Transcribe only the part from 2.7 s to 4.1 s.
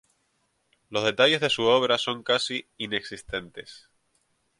inexistentes.